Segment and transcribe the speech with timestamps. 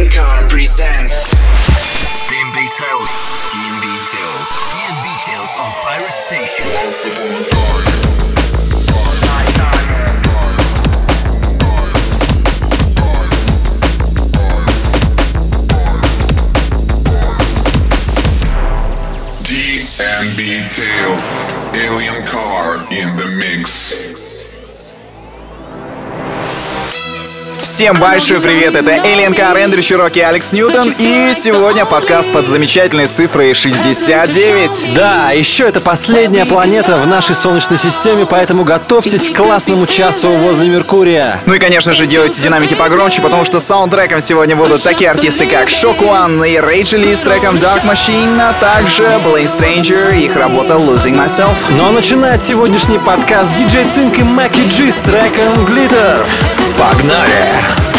[0.00, 1.19] Encore presents
[27.80, 33.06] Всем большой привет, это Alien Car, Эндрю Чироки, Алекс Ньютон И сегодня подкаст под замечательной
[33.06, 39.86] цифрой 69 Да, еще это последняя планета в нашей Солнечной системе, поэтому готовьтесь к классному
[39.86, 41.40] часу возле Меркурия.
[41.46, 45.68] Ну и, конечно же, делайте динамики погромче, потому что саундтреком сегодня будут такие артисты, как
[45.68, 50.74] Shock One и Lee с треком Dark Machine, а также Blaine Stranger и их работа
[50.74, 51.56] Losing Myself.
[51.70, 56.26] Ну а начинает сегодняшний подкаст DJ Цинк и Маки Джи с треком Glitter.
[56.80, 57.89] Погнали!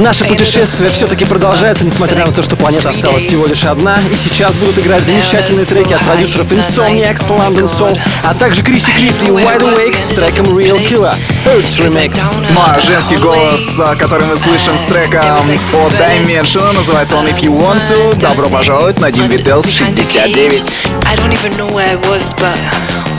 [0.00, 3.98] Наше путешествие все-таки продолжается, несмотря на то, что планета осталась всего лишь одна.
[4.10, 9.22] И сейчас будут играть замечательные треки от продюсеров Insomniacs, London Soul, а также Криси Крис
[9.24, 11.14] и Wide Awake с треком Real Killer.
[11.44, 12.16] Hurts Remix.
[12.54, 17.40] Ну а женский голос, а, который мы слышим с треком от Dimension, называется он If
[17.42, 18.16] You Want To.
[18.16, 20.76] Добро пожаловать на Dean Details 69.
[21.04, 22.58] I don't even know where I was, but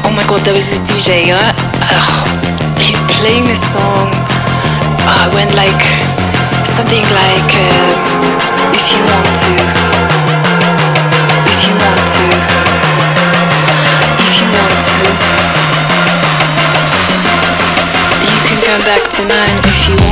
[0.05, 1.31] oh my god, there was this DJ.
[1.31, 1.53] Uh,
[2.79, 4.09] he was playing this song.
[5.05, 6.10] Uh, I went like
[6.65, 7.97] something like um,
[8.73, 9.53] If You Want To.
[11.47, 12.25] If You Want To.
[14.21, 15.01] If You Want To.
[18.29, 20.10] You can come back to mine if you want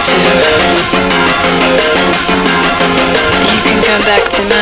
[0.00, 0.14] to.
[3.48, 4.57] You can come back to mine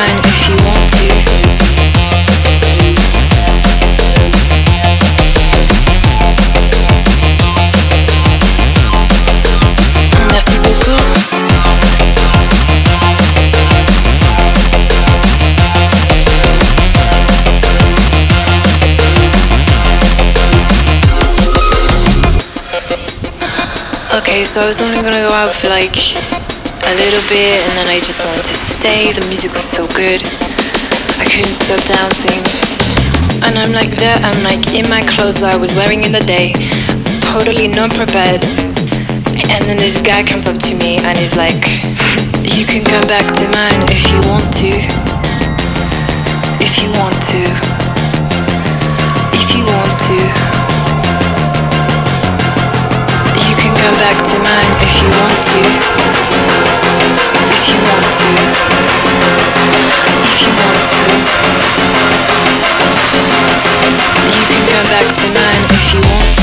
[24.57, 28.01] so I was only gonna go out for like a little bit and then I
[28.01, 29.13] just wanted to stay.
[29.13, 30.17] The music was so good.
[31.21, 32.41] I couldn't stop dancing.
[33.45, 36.25] And I'm like there, I'm like in my clothes that I was wearing in the
[36.25, 36.57] day,
[37.21, 38.41] totally not prepared.
[39.53, 41.61] And then this guy comes up to me and he's like,
[42.57, 44.73] You can come back to mine if you want to.
[46.65, 47.41] If you want to.
[49.37, 50.26] If you want to.
[53.77, 55.59] Come back to mine if you want to.
[57.53, 58.27] If you want to.
[60.25, 61.01] If you want to.
[64.33, 66.36] You can come back to mine if you want to.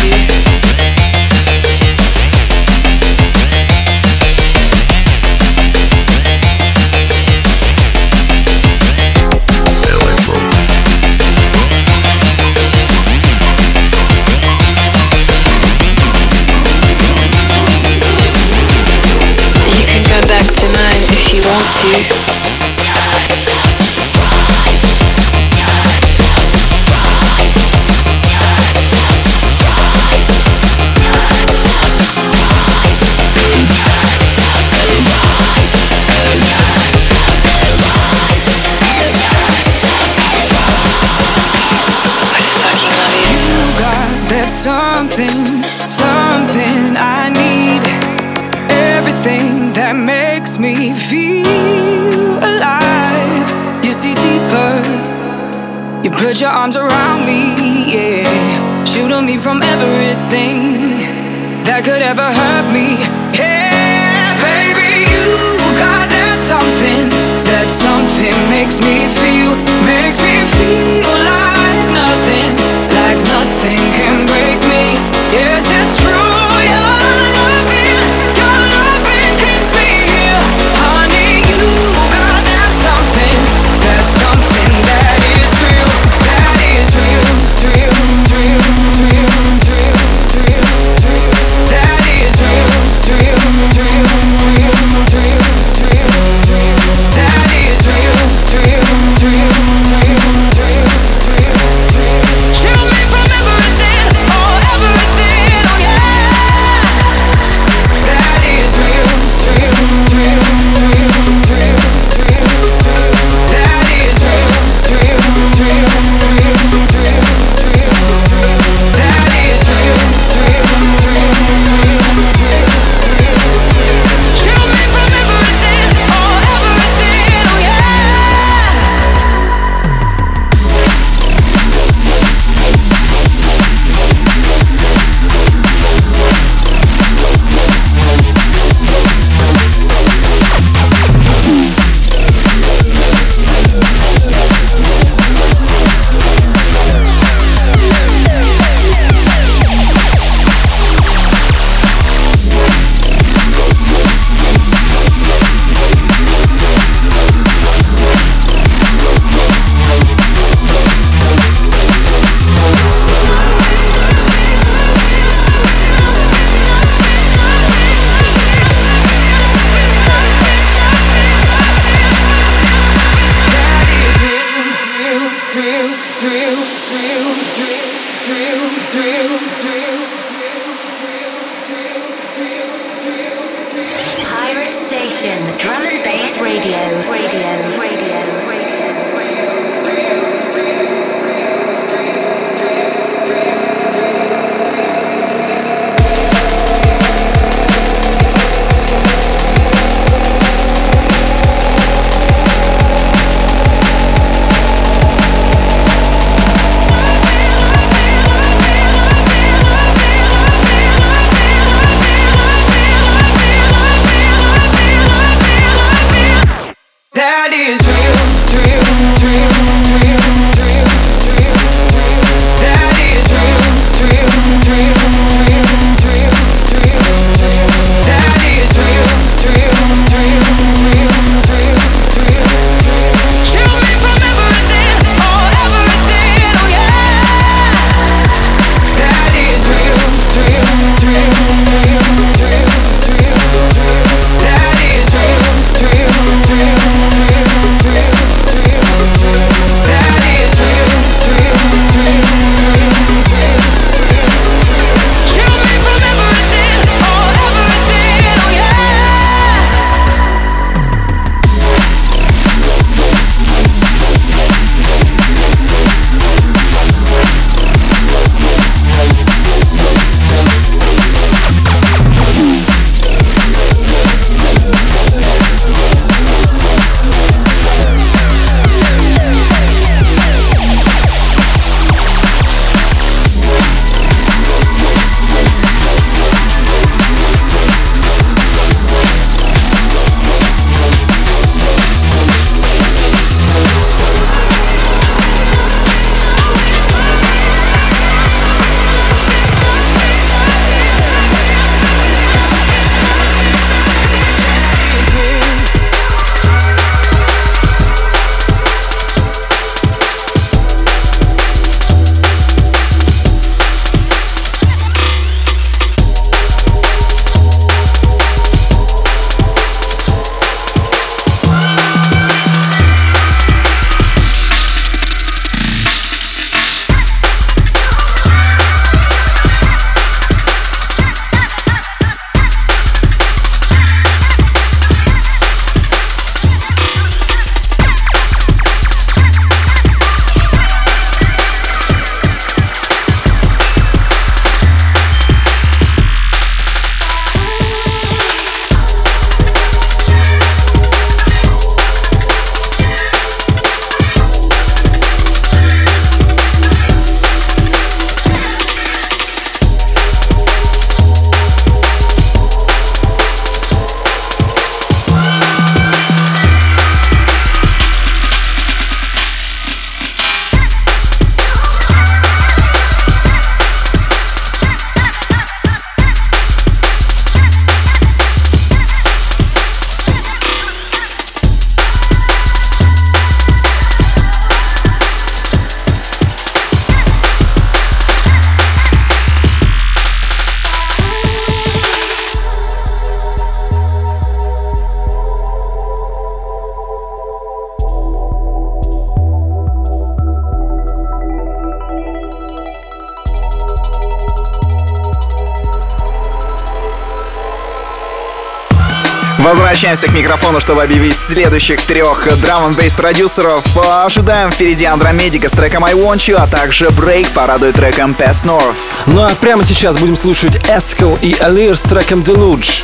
[409.94, 413.64] Возвращаемся к микрофону, чтобы объявить следующих трех драм н бейс продюсеров.
[414.04, 418.80] Ожидаем впереди Андромедика с треком I Want You, а также Break порадует треком Past North.
[419.06, 422.82] Ну а прямо сейчас будем слушать Эскал и Алир с треком Deluge.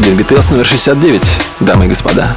[0.00, 1.22] Дельбитес номер 69,
[1.60, 2.36] дамы и господа.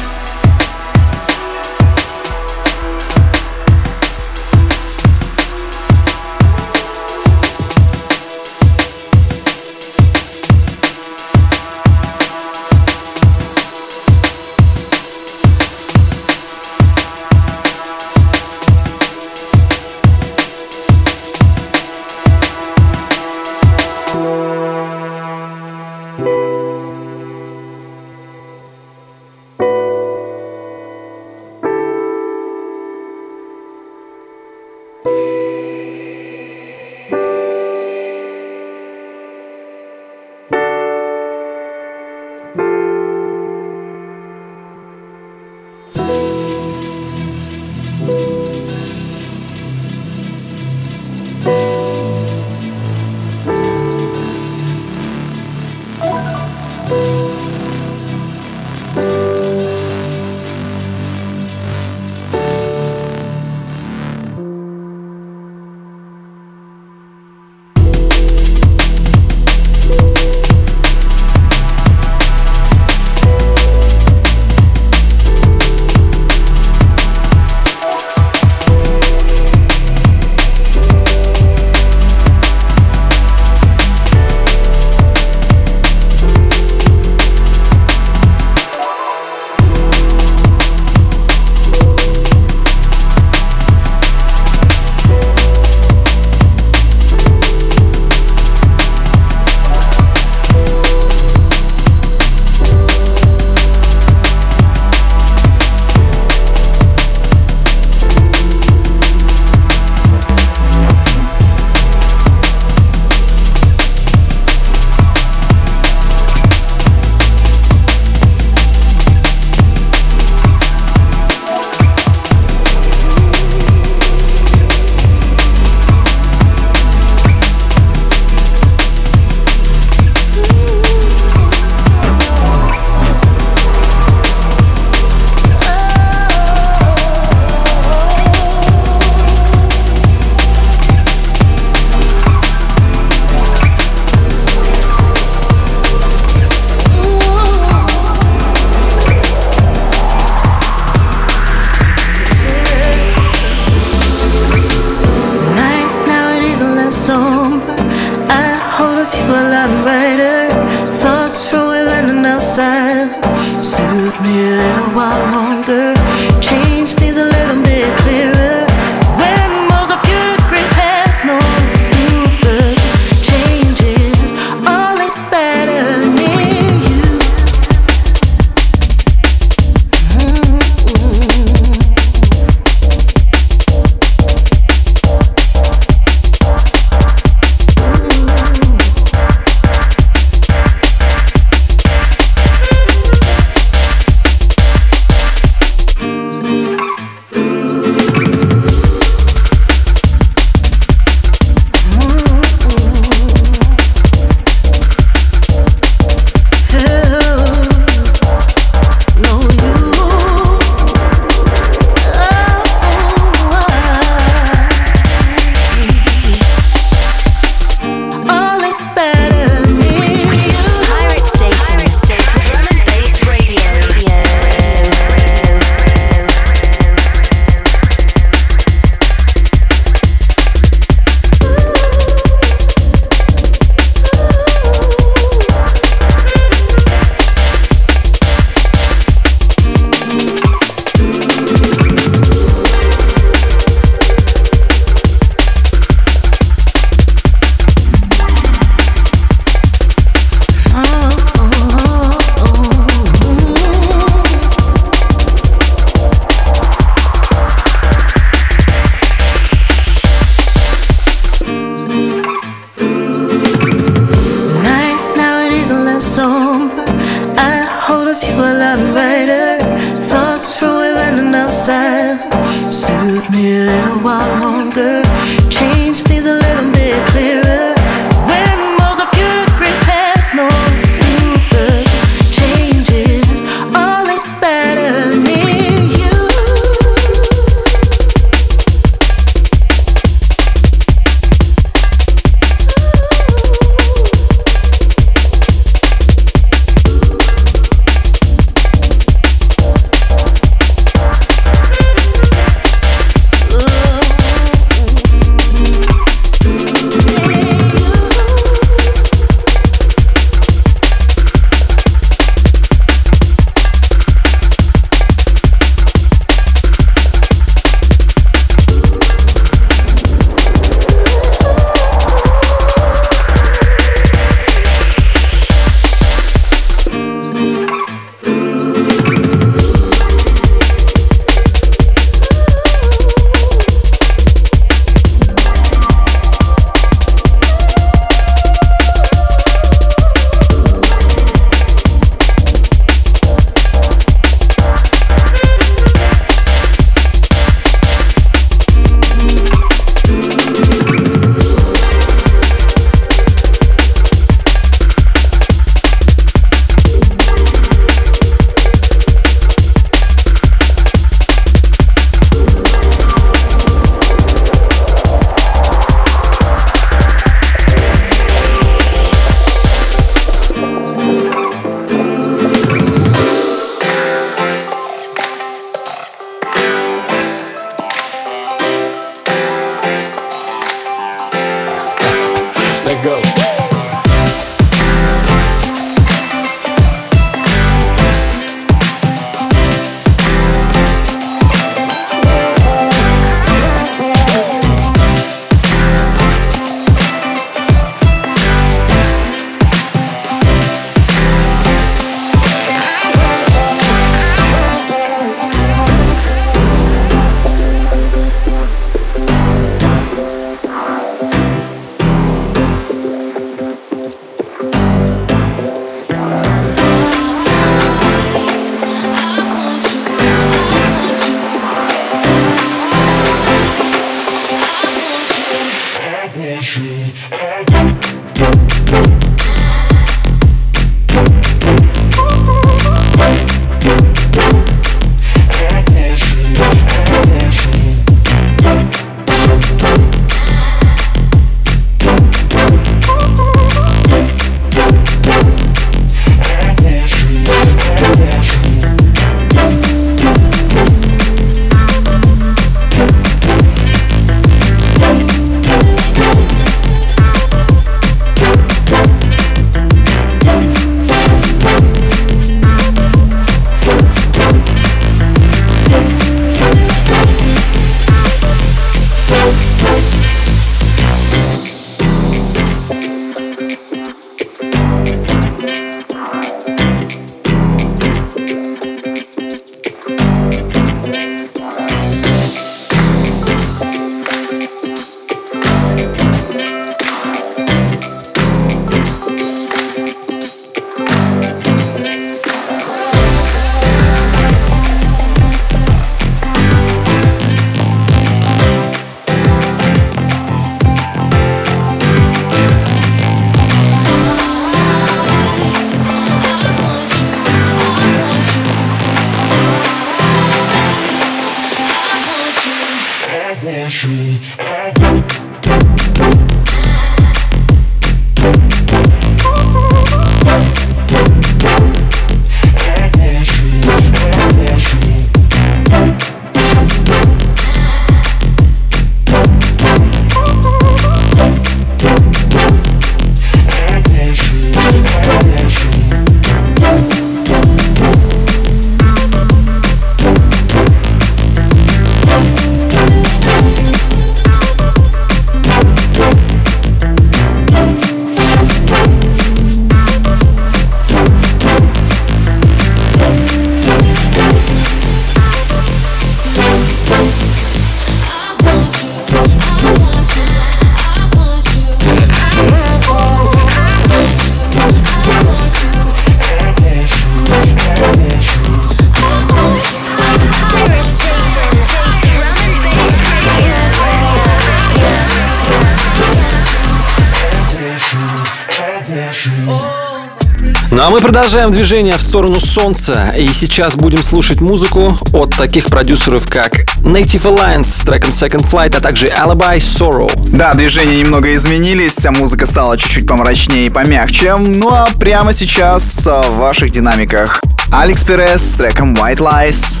[580.92, 585.86] Ну а мы продолжаем движение в сторону солнца, и сейчас будем слушать музыку от таких
[585.86, 590.30] продюсеров, как Native Alliance с треком Second Flight, а также Alibi Sorrow.
[590.50, 594.56] Да, движения немного изменились, а музыка стала чуть-чуть помрачнее и помягче.
[594.56, 600.00] Ну а прямо сейчас а, в ваших динамиках Алекс Перес с треком White Lies.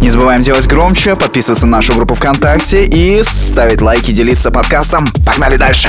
[0.00, 5.06] Не забываем делать громче, подписываться на нашу группу ВКонтакте и ставить лайки, делиться подкастом.
[5.24, 5.88] Погнали дальше!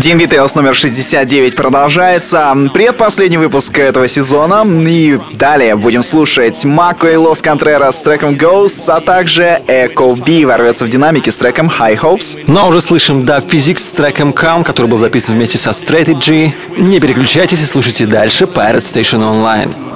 [0.00, 2.56] Deem Vitals номер 69 продолжается.
[2.72, 4.64] Предпоследний выпуск этого сезона.
[4.88, 10.46] И далее будем слушать Mako и Los Contrera с треком Ghosts, а также Echo B
[10.46, 12.42] ворвется в динамики с треком High Hopes.
[12.46, 16.52] Ну а уже слышим Dub Physics с треком Calm, который был записан вместе со Strategy.
[16.78, 19.89] Не переключайтесь и слушайте дальше Pirate Station Online.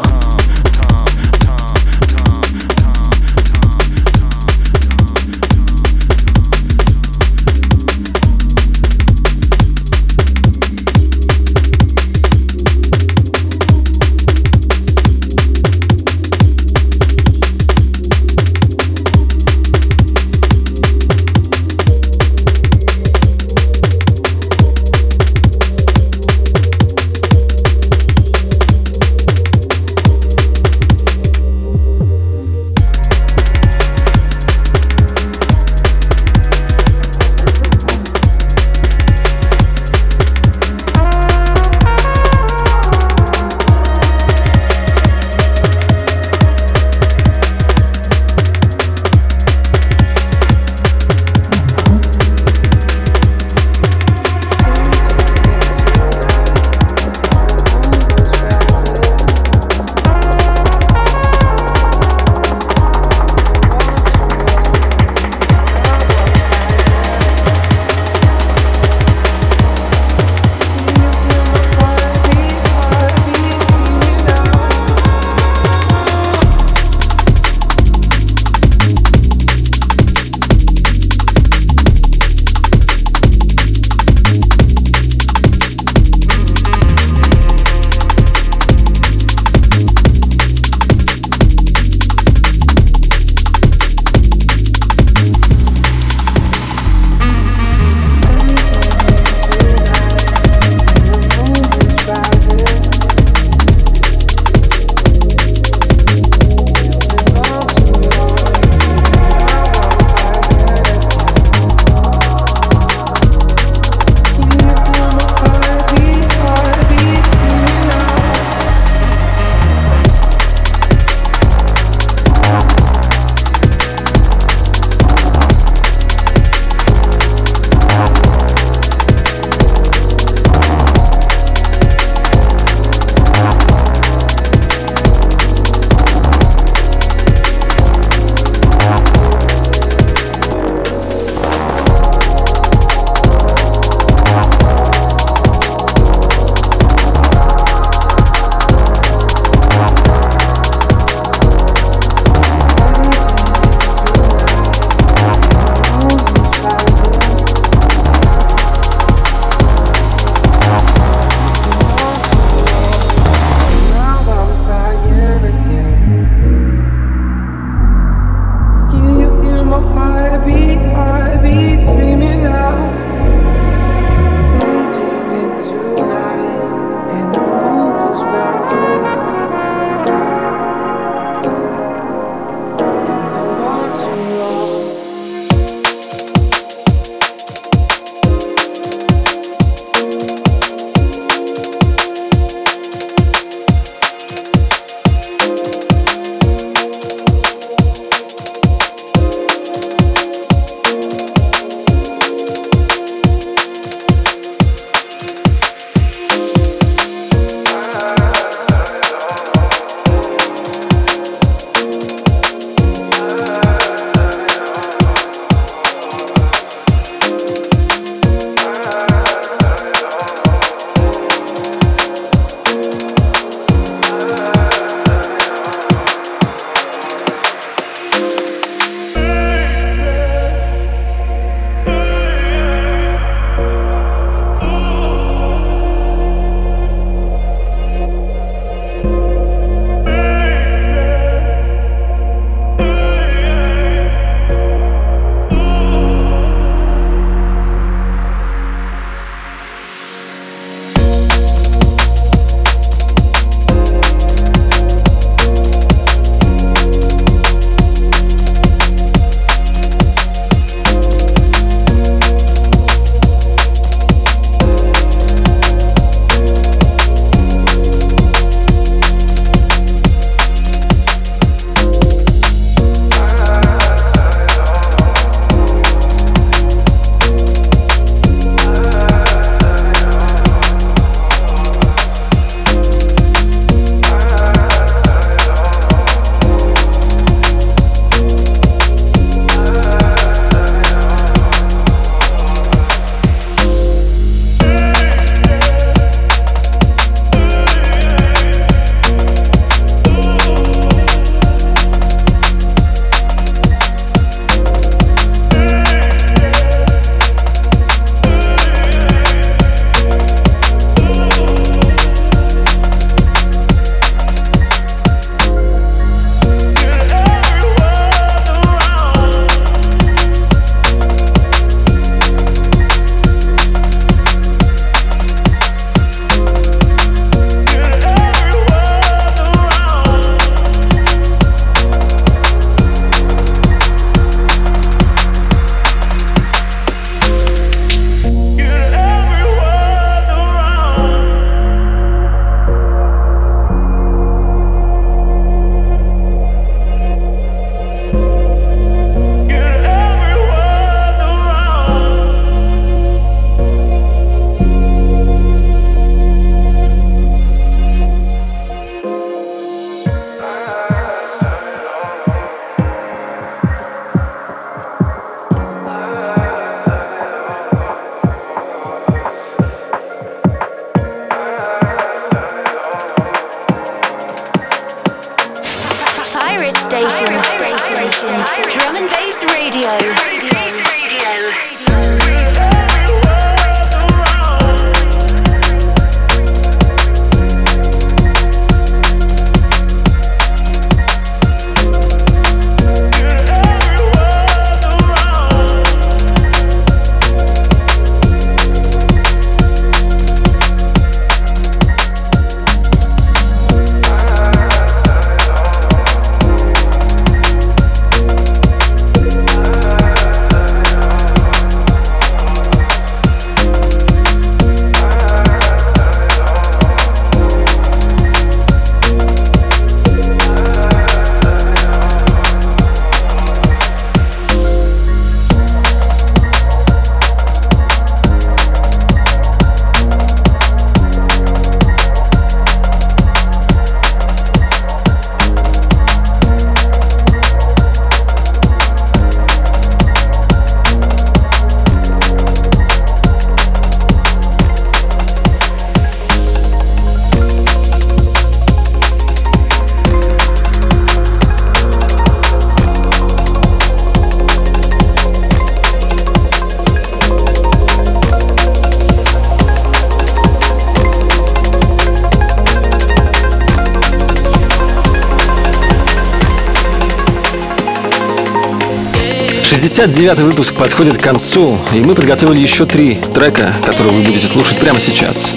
[470.04, 474.78] 59-й выпуск подходит к концу, и мы подготовили еще три трека, которые вы будете слушать
[474.78, 475.54] прямо сейчас.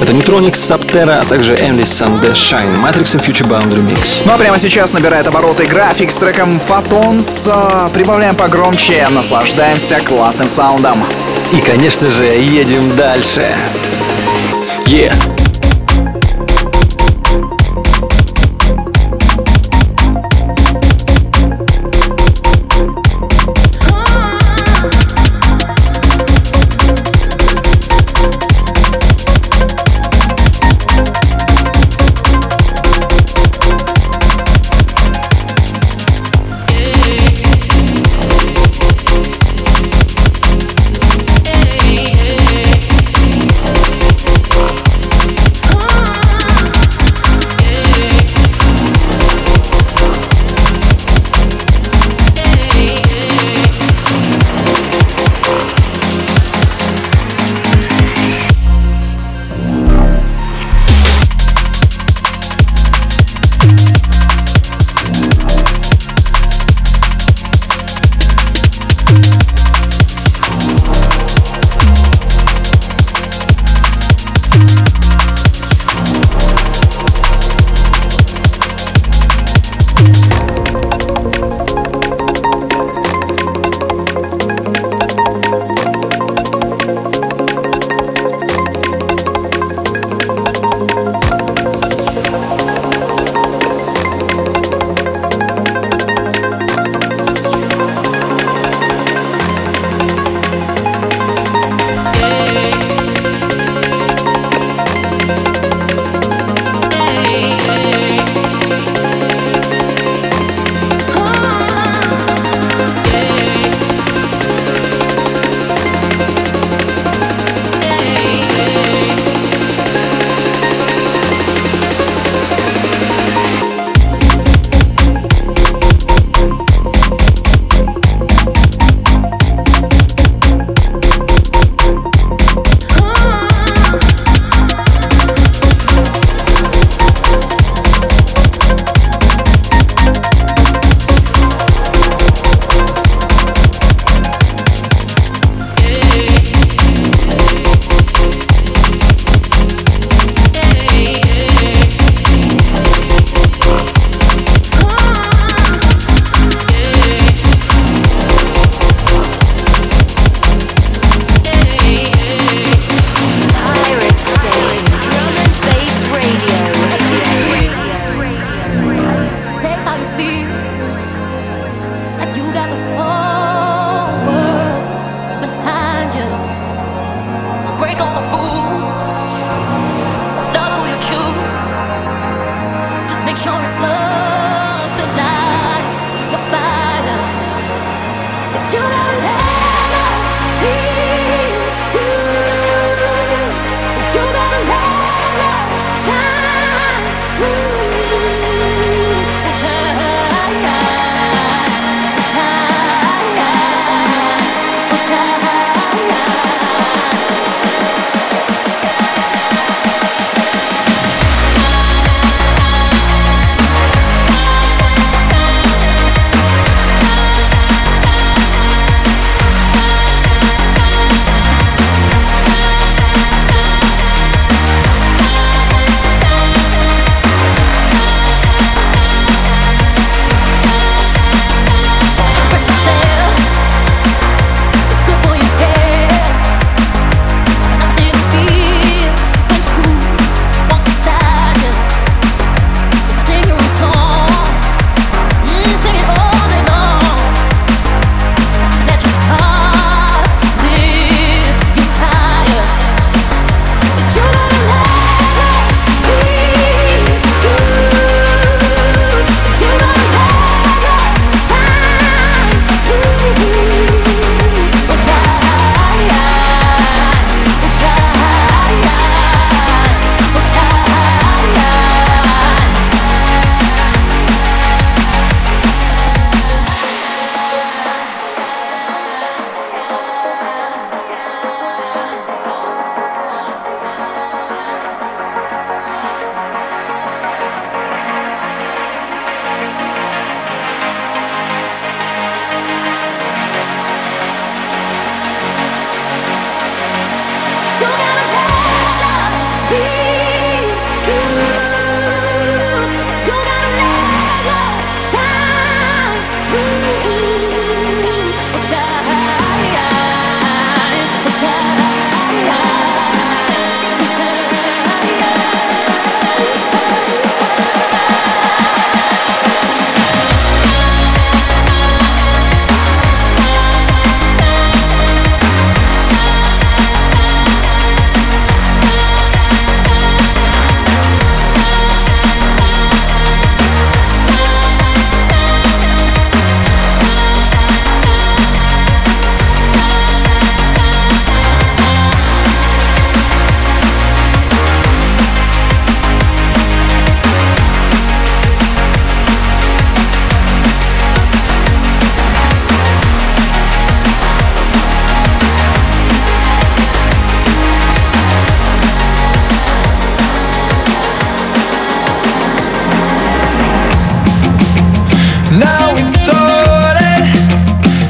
[0.00, 4.22] Это Neutronix, Subterra, а также Endless Sunday Shine, Matrix and Future Bound Remix.
[4.24, 7.48] Ну а прямо сейчас набирает обороты график с треком Photons.
[7.48, 11.00] А, прибавляем погромче, наслаждаемся классным саундом.
[11.52, 13.46] И, конечно же, едем дальше.
[14.86, 15.33] Yeah.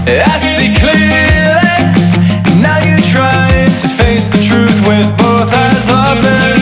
[0.06, 1.80] I see clearly.
[2.60, 3.48] Now you try
[3.80, 6.60] to face the truth with both eyes open.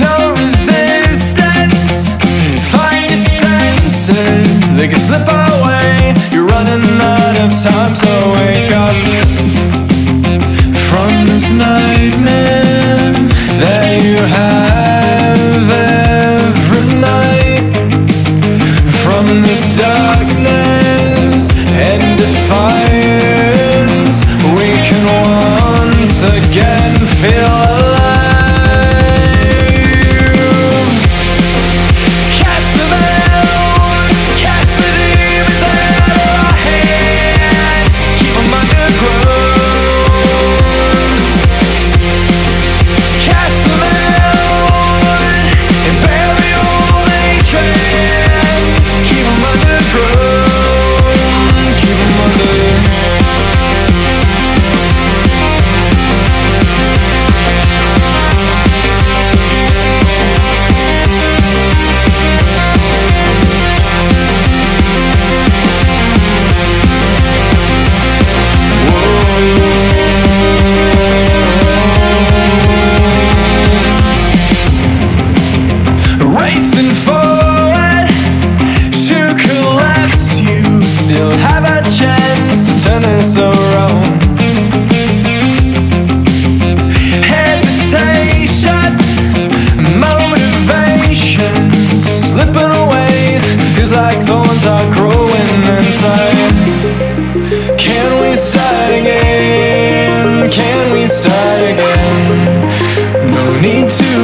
[0.00, 2.10] No resistance.
[2.74, 4.72] Find your senses.
[4.76, 6.14] They can slip away.
[6.32, 8.96] You're running out of time, to wake up
[10.90, 12.61] from this nightmare.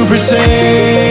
[0.09, 1.08] pretend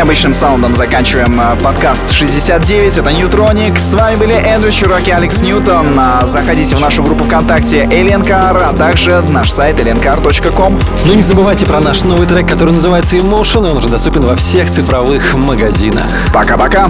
[0.00, 2.96] необычным саундом заканчиваем э, подкаст 69.
[2.96, 3.78] Это Ньютроник.
[3.78, 5.88] С вами были Эндрю Чурак и Алекс Ньютон.
[5.98, 10.80] А заходите в нашу группу ВКонтакте Эленкар, а также наш сайт elenkar.com.
[11.04, 14.22] Ну и не забывайте про наш новый трек, который называется Emotion, и он уже доступен
[14.22, 16.06] во всех цифровых магазинах.
[16.32, 16.88] Пока-пока.